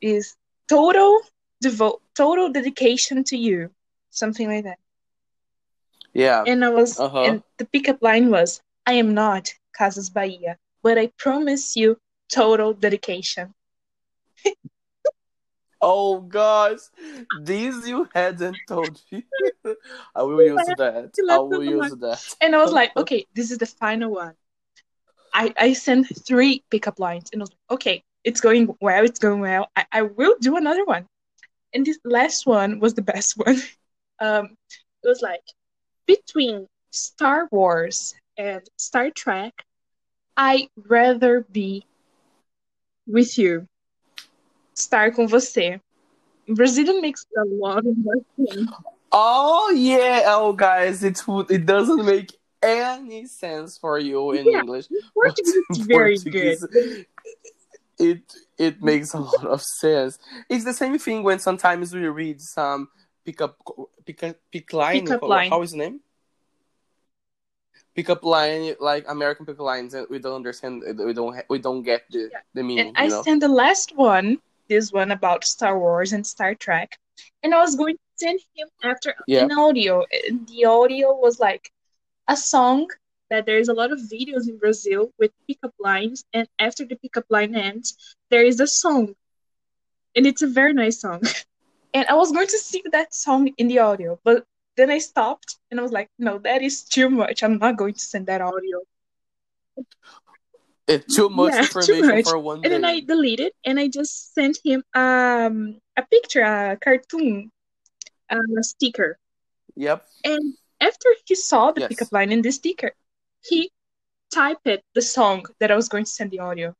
[0.00, 0.36] is
[0.68, 1.20] total
[1.60, 3.70] devote total dedication to you.
[4.10, 4.78] Something like that.
[6.12, 6.44] Yeah.
[6.46, 7.24] And I was uh-huh.
[7.24, 12.72] and the pickup line was I am not Casas Bahia, but I promise you total
[12.74, 13.54] dedication.
[15.80, 16.78] Oh gosh,
[17.42, 19.24] these you hadn't told me.
[20.14, 21.10] I will use that.
[21.28, 22.34] I will use that.
[22.40, 24.34] And I was like, okay, this is the final one.
[25.34, 29.04] I I sent three pickup lines, and I was like, okay, it's going well.
[29.04, 29.68] It's going well.
[29.76, 31.06] I, I will do another one.
[31.74, 33.60] And this last one was the best one.
[34.18, 34.56] Um,
[35.02, 35.44] it was like
[36.06, 39.52] between Star Wars and Star Trek,
[40.36, 41.84] I rather be
[43.06, 43.68] with you
[44.76, 45.80] estar com você.
[46.48, 47.96] Brazilian makes a lot of
[48.36, 48.70] sense.
[49.10, 54.86] Oh yeah, oh guys, it it doesn't make any sense for you in yeah, English.
[55.14, 57.06] Portuguese is very Portuguese, good.
[57.98, 58.22] It
[58.58, 60.18] it makes a lot of sense.
[60.48, 62.88] It's the same thing when sometimes we read some
[63.24, 63.58] pickup
[64.04, 65.06] pick up pick line.
[65.06, 65.50] Pick up line.
[65.50, 66.00] How is the name?
[67.94, 70.84] Pickup line like American pickup lines, and we don't understand.
[70.84, 72.40] We don't we don't get the yeah.
[72.54, 72.88] the meaning.
[72.88, 73.22] And I know?
[73.22, 76.98] sent the last one this one about Star Wars and Star Trek,
[77.42, 79.44] and I was going to send him after yeah.
[79.44, 80.04] an audio.
[80.46, 81.70] The audio was like
[82.28, 82.88] a song
[83.30, 87.26] that there's a lot of videos in Brazil with pickup lines, and after the pickup
[87.28, 89.14] line ends, there is a song,
[90.14, 91.22] and it's a very nice song.
[91.94, 94.44] and I was going to sing that song in the audio, but
[94.76, 97.42] then I stopped and I was like, no, that is too much.
[97.42, 98.80] I'm not going to send that audio.
[100.86, 102.24] It's too much yeah, information too much.
[102.24, 106.78] for one And then I deleted and I just sent him um a picture, a
[106.82, 107.50] cartoon,
[108.30, 109.18] a sticker.
[109.74, 110.06] Yep.
[110.24, 111.88] And after he saw the yes.
[111.88, 112.92] pickup line in the sticker,
[113.42, 113.70] he
[114.32, 116.74] typed the song that I was going to send the audio.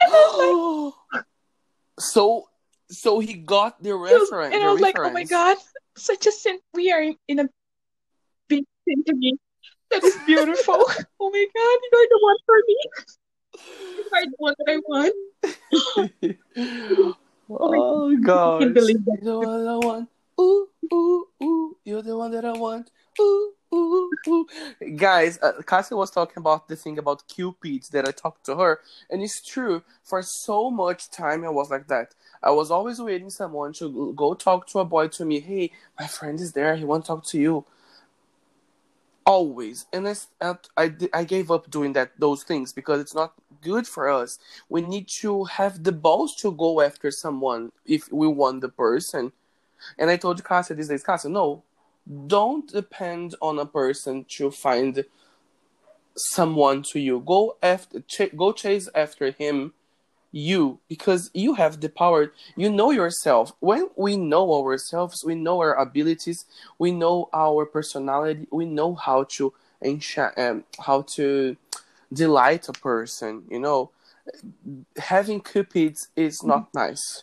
[1.98, 2.48] so
[2.90, 4.54] so he got the reference.
[4.54, 4.82] And I was reference.
[4.82, 5.56] like, oh my god,
[5.96, 6.58] such a sin.
[6.72, 7.48] We are in, in a
[8.48, 9.32] big interview.
[9.94, 10.84] That is beautiful.
[11.20, 12.76] oh my god, you're the one for me.
[13.96, 15.14] You're the one that I want.
[17.50, 18.56] oh god.
[18.56, 19.18] I can't believe that.
[19.22, 20.08] You're the one I want.
[20.40, 21.76] Ooh, ooh, ooh.
[21.84, 22.90] You're the one that I want.
[23.20, 24.46] Ooh, ooh, ooh.
[24.96, 28.80] Guys, uh, Cassia was talking about the thing about Cupid that I talked to her,
[29.10, 29.84] and it's true.
[30.02, 32.14] For so much time, I was like that.
[32.42, 35.38] I was always waiting someone to go talk to a boy to me.
[35.38, 36.74] Hey, my friend is there.
[36.74, 37.64] He want to talk to you
[39.26, 43.32] always and uh, I, I i gave up doing that those things because it's not
[43.64, 44.38] good for us.
[44.68, 49.32] We need to have the balls to go after someone if we want the person.
[49.98, 51.64] And I told Cassia these days, Cassia, no,
[52.26, 55.04] don't depend on a person to find
[56.16, 57.20] someone to you.
[57.20, 59.72] Go after, ch- go chase after him,
[60.34, 62.32] you, because you have the power.
[62.56, 63.52] You know yourself.
[63.60, 66.44] When we know ourselves, we know our abilities,
[66.76, 71.56] we know our personality, we know how to enchant, um, how to
[72.12, 73.44] delight a person.
[73.48, 73.90] You know,
[74.96, 77.22] having cupids is not nice.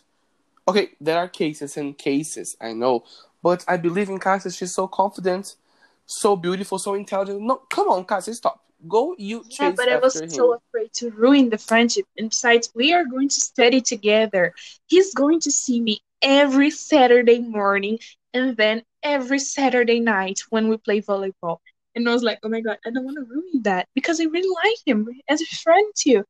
[0.66, 3.04] Okay, there are cases and cases, I know,
[3.42, 4.50] but I believe in Cassia.
[4.52, 5.56] She's so confident,
[6.06, 7.42] so beautiful, so intelligent.
[7.42, 8.62] No, come on, Cassia, stop.
[8.88, 12.06] Go, you chase Yeah, but I was after so afraid to ruin the friendship.
[12.18, 14.54] And besides, we are going to study together.
[14.86, 17.98] He's going to see me every Saturday morning
[18.34, 21.58] and then every Saturday night when we play volleyball.
[21.94, 24.24] And I was like, oh my God, I don't want to ruin that because I
[24.24, 26.24] really like him as a friend too.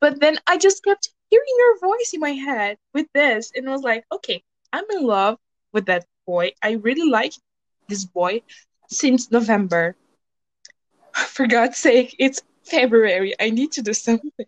[0.00, 3.52] But then I just kept hearing your voice in my head with this.
[3.54, 4.42] And I was like, okay,
[4.72, 5.38] I'm in love
[5.72, 6.52] with that boy.
[6.62, 7.32] I really like
[7.88, 8.42] this boy
[8.88, 9.96] since November.
[11.28, 13.34] For God's sake, it's February.
[13.40, 14.46] I need to do something.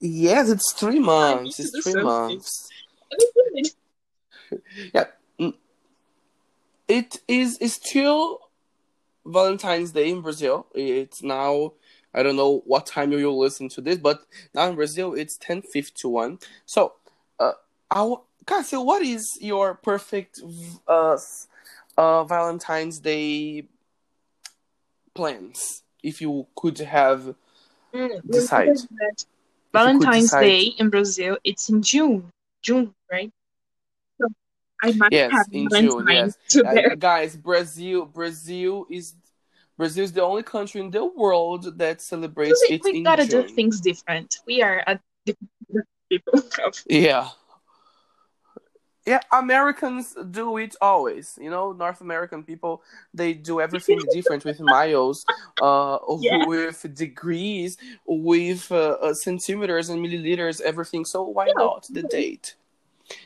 [0.00, 1.60] Yes, it's three months.
[1.60, 2.04] It's three something.
[2.04, 2.70] months.
[4.94, 5.06] Yeah,
[5.40, 5.54] mm,
[6.86, 8.38] it is it's still
[9.26, 10.66] Valentine's Day in Brazil.
[10.74, 11.72] It's now
[12.12, 15.36] I don't know what time you will listen to this, but now in Brazil it's
[15.36, 16.38] ten fifty one.
[16.66, 16.92] So,
[17.40, 17.52] uh,
[17.90, 20.40] our Cassia, what is your perfect
[20.86, 21.16] uh,
[21.96, 23.66] uh Valentine's Day
[25.14, 25.82] plans?
[26.02, 27.34] If you could have,
[27.94, 28.66] Mm, Decide.
[28.66, 29.28] remember that if you
[29.70, 30.40] could Valentine's decide.
[30.46, 32.30] Day in Brazil, it's in June.
[32.60, 33.30] June, right?
[34.20, 34.26] So
[34.82, 36.06] I might Yes, have in June.
[36.08, 39.14] Yes, uh, guys, Brazil, Brazil is
[39.76, 43.42] Brazil is the only country in the world that celebrates We, it we gotta do
[43.48, 44.36] things different.
[44.46, 46.42] We are a different people.
[46.88, 47.28] Yeah,
[49.06, 49.20] yeah.
[49.32, 51.38] Americans do it always.
[51.40, 55.26] You know, North American people they do everything different with miles,
[55.60, 56.44] uh, Yeah.
[56.46, 61.04] with degrees, with uh, uh, centimeters and milliliters, everything.
[61.04, 61.52] So why Yeah.
[61.56, 62.56] not the date?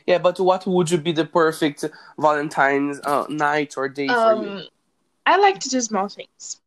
[0.06, 1.84] Yeah, but what would you be the perfect
[2.18, 4.50] Valentine's uh, night or day for you?
[4.50, 4.68] Um,
[5.26, 6.60] I like to do small things.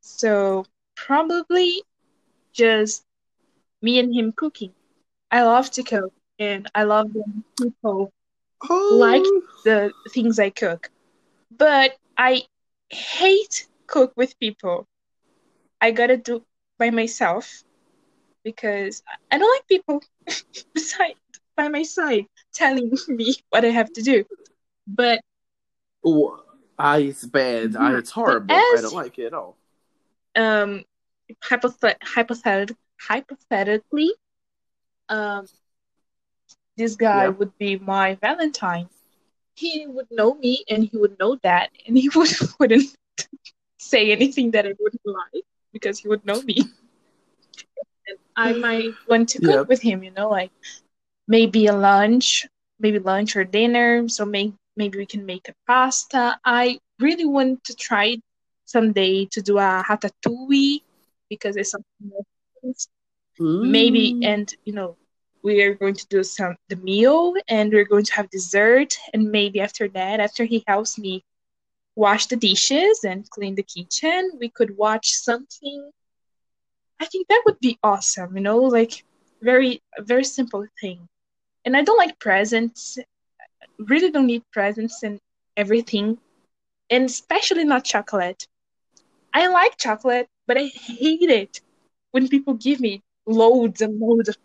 [0.00, 0.64] So
[0.96, 1.82] probably
[2.52, 3.04] just
[3.82, 4.72] me and him cooking.
[5.30, 8.12] I love to cook and I love when people
[8.62, 9.42] like Oh.
[9.64, 10.90] the things I cook.
[11.56, 12.42] But I
[12.90, 14.86] hate cook with people.
[15.80, 16.44] I gotta do
[16.78, 17.62] by myself
[18.44, 20.02] because I don't like people
[20.74, 21.14] beside
[21.56, 24.24] by my side telling me what I have to do.
[24.86, 25.20] But
[26.04, 26.40] Oh,
[26.78, 27.72] ah, it's bad.
[27.72, 28.46] Yeah, it's horrible.
[28.48, 29.56] but I don't like it at all.
[30.36, 30.84] um
[31.42, 34.12] hypothet- hypothet- hypothetically
[35.08, 35.46] um
[36.76, 37.30] this guy Yeah.
[37.30, 38.88] would be my valentine
[39.54, 42.90] he would know me and he would know that and he would, wouldn't
[43.78, 46.56] say anything that i wouldn't like because he would know me
[48.06, 49.68] and i might want to cook Yep.
[49.68, 50.50] with him you know like
[51.28, 52.46] maybe a lunch
[52.80, 57.62] maybe lunch or dinner so may- maybe we can make a pasta i really want
[57.64, 58.16] to try
[58.66, 60.80] someday to do a ratatouille
[61.28, 62.10] because it's something
[62.64, 62.88] else.
[63.60, 64.22] maybe Mm.
[64.22, 64.96] and you know
[65.42, 69.30] we are going to do some the meal and we're going to have dessert and
[69.30, 71.22] maybe after that after he helps me
[71.96, 75.90] wash the dishes and clean the kitchen we could watch something.
[77.00, 79.04] I think that would be awesome you know like
[79.42, 81.08] very very simple thing.
[81.64, 82.98] And i don't like presents.
[83.78, 85.20] Really don't need presents and
[85.56, 86.18] everything.
[86.90, 88.46] And especially not chocolate.
[89.34, 91.60] I like chocolate but i hate it
[92.12, 94.36] when people give me loads and loads of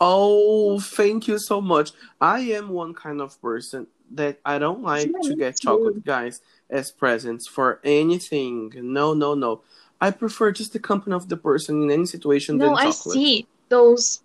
[0.00, 1.90] Oh, thank you so much.
[2.20, 5.66] I am one kind of person that I don't like Yeah, to get too.
[5.66, 8.72] chocolate, guys, as presents for anything.
[8.76, 9.62] No, no, no.
[10.00, 13.46] I prefer just the company of the person in any situation No, than I see
[13.68, 14.22] those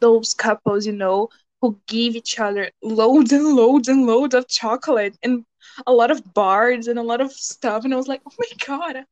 [0.00, 1.28] those couples, you know,
[1.60, 5.44] who give each other loads and loads and loads of chocolate and
[5.86, 7.84] a lot of bars and a lot of stuff.
[7.84, 9.04] And I was like, oh my God,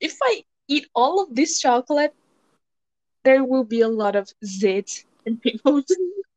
[0.00, 2.14] if I eat all of this chocolate,
[3.24, 5.84] there will be a lot of zit and pimples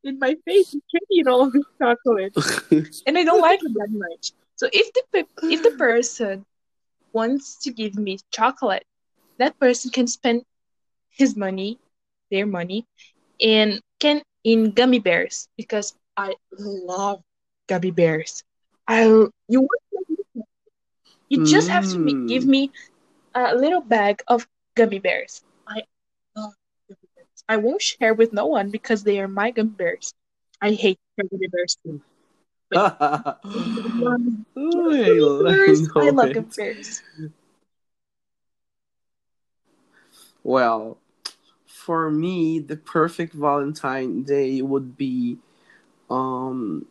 [0.04, 0.66] in my face.
[0.72, 2.34] You can't eat all of this chocolate.
[3.06, 4.32] And I don't like it that much.
[4.56, 6.44] So if the pe- if the person
[7.12, 8.84] wants to give me chocolate,
[9.38, 10.42] that person can spend
[11.10, 11.78] his money,
[12.30, 12.84] their money,
[13.38, 17.20] in can in gummy bears because I love
[17.68, 18.42] gummy bears.
[18.86, 19.04] I
[19.48, 19.82] you want
[21.28, 22.26] you just have to ma- Mm.
[22.26, 22.70] give me
[23.34, 25.42] a little bag of gummy bears.
[25.66, 25.82] I
[26.36, 26.52] love
[26.88, 27.33] gummy bears.
[27.48, 30.14] I won't share with no one because they are my gummy bears.
[30.60, 32.00] I hate gummy bears too.
[32.70, 37.02] But um, bears, I love gummy bears.
[40.42, 40.98] Well,
[41.66, 45.38] for me, the perfect Valentine Day would be
[46.10, 46.86] um,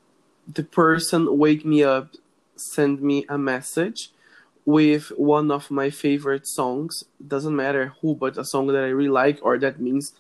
[0.51, 2.16] the person wake me up,
[2.56, 4.12] send me a message
[4.66, 7.06] with one of my favorite songs.
[7.26, 10.14] Doesn't matter who, but a song that I really like or that means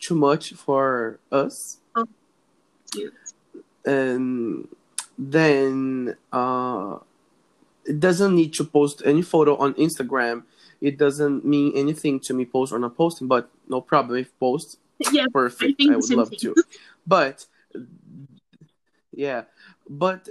[0.00, 1.78] too much for us.
[1.94, 2.06] Oh,
[2.92, 3.14] cute.
[3.84, 4.68] And
[5.18, 6.98] then uh,
[7.84, 10.44] it doesn't need to post any photo on Instagram.
[10.80, 14.78] It doesn't mean anything to me, post or not posting, but no problem if post.
[15.12, 15.76] Yeah, Perfect.
[15.78, 16.38] think I would love thing.
[16.40, 16.54] to.
[17.06, 17.46] But
[19.14, 19.44] yeah,
[19.88, 20.28] but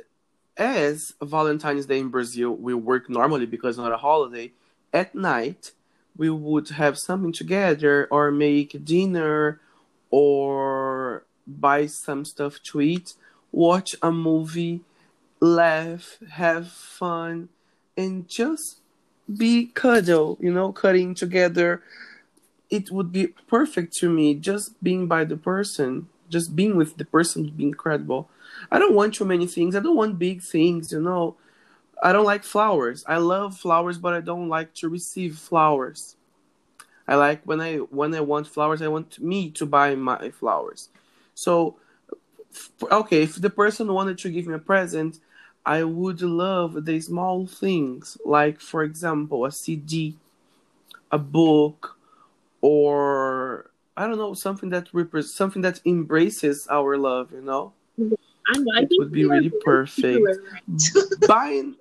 [0.55, 4.51] as Valentine's Day in Brazil, we work normally because it's not a holiday.
[4.93, 5.71] At night,
[6.17, 9.59] we would have something together or make dinner
[10.09, 13.13] or buy some stuff to eat,
[13.51, 14.81] watch a movie,
[15.39, 17.49] laugh, have fun,
[17.95, 18.77] and just
[19.35, 21.81] be cuddle, you know, cutting together.
[22.69, 27.05] It would be perfect to me just being by the person, just being with the
[27.05, 28.29] person would be incredible.
[28.71, 29.75] I don't want too many things.
[29.75, 31.35] I don't want big things, you know.
[32.01, 33.03] I don't like flowers.
[33.07, 36.15] I love flowers, but I don't like to receive flowers.
[37.07, 40.89] I like when I when I want flowers, I want me to buy my flowers.
[41.33, 41.77] So,
[42.91, 45.19] okay, if the person wanted to give me a present,
[45.65, 50.17] I would love the small things, like for example, a CD,
[51.11, 51.97] a book,
[52.61, 57.31] or I don't know, something that repre- something that embraces our love.
[57.31, 57.73] You know,
[58.47, 58.71] I know.
[58.75, 60.25] I it think would be really perfect.
[60.51, 60.63] right?
[61.27, 61.75] Buying,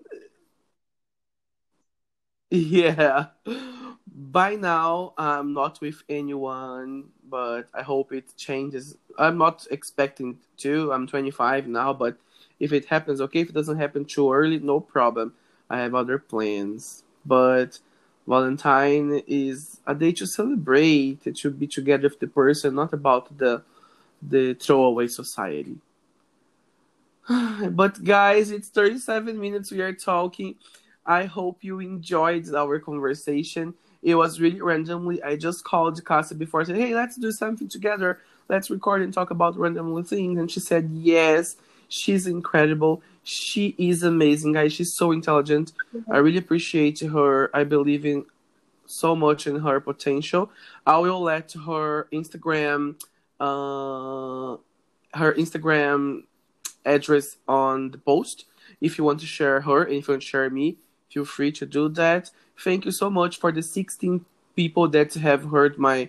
[2.50, 3.26] yeah.
[4.14, 8.96] By now, I'm not with anyone, but I hope it changes.
[9.18, 10.92] I'm not expecting to.
[10.92, 12.16] I'm 25 now, but
[12.60, 13.40] if it happens, okay.
[13.40, 15.34] If it doesn't happen too early, no problem.
[15.68, 17.02] I have other plans.
[17.24, 17.80] But
[18.26, 23.62] Valentine is a day to celebrate, to be together with the person, not about the
[24.22, 25.76] the throwaway society.
[27.70, 30.56] But guys, it's 37 minutes we are talking.
[31.06, 33.74] I hope you enjoyed our conversation.
[34.02, 35.22] It was really randomly.
[35.22, 38.18] I just called Cassia before I said, Hey, let's do something together.
[38.48, 40.38] Let's record and talk about randomly things.
[40.38, 41.56] And she said, Yes,
[41.88, 43.02] she's incredible.
[43.22, 44.72] She is amazing, guys.
[44.72, 45.72] She's so intelligent.
[46.10, 47.50] I really appreciate her.
[47.54, 48.26] I believe in
[48.86, 50.50] so much in her potential.
[50.86, 53.00] I will let her Instagram
[53.38, 54.56] uh
[55.14, 56.22] her Instagram
[56.84, 58.44] address on the post.
[58.80, 60.78] If you want to share her if you want to share me,
[61.08, 62.30] feel free to do that.
[62.58, 66.08] Thank you so much for the 16 people that have heard my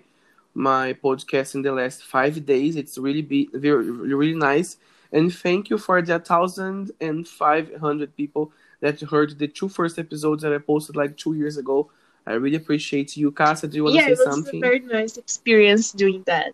[0.53, 2.75] my podcast in the last five days.
[2.75, 4.77] It's really be very really nice.
[5.11, 9.97] And thank you for the thousand and five hundred people that heard the two first
[9.99, 11.89] episodes that I posted like two years ago.
[12.25, 13.69] I really appreciate you, Cassia.
[13.69, 14.63] Do you want yeah, to it say was something?
[14.63, 16.53] a very nice experience doing that.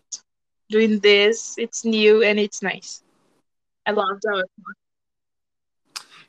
[0.70, 3.04] Doing this, it's new and it's nice.
[3.86, 4.44] I loved our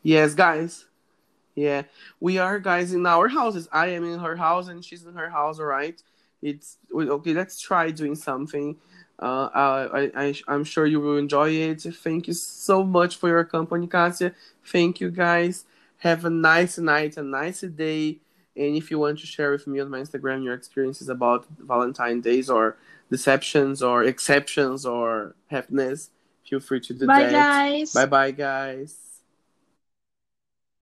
[0.02, 0.84] Yes, guys.
[1.54, 1.82] Yeah,
[2.20, 3.68] we are guys in our houses.
[3.72, 5.58] I am in her house and she's in her house.
[5.58, 6.00] All right.
[6.42, 7.32] It's we- okay.
[7.32, 8.76] Let's try doing something.
[9.18, 11.82] Uh, I, I, I'm sure you will enjoy it.
[11.82, 14.34] Thank you so much for your company, Cassia.
[14.64, 15.64] Thank you, guys.
[15.98, 18.18] Have a nice night, a nice day.
[18.56, 22.20] And if you want to share with me on my Instagram your experiences about Valentine
[22.20, 22.76] days or
[23.10, 26.10] deceptions or exceptions or happiness,
[26.48, 27.32] feel free to do Bye that.
[27.32, 27.92] Bye, guys.
[27.94, 29.03] Bye bye, guys.